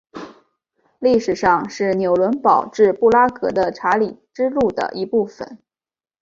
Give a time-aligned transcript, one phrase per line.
[0.97, 5.59] 历史上是纽伦堡至布拉格的查理之路的一部份。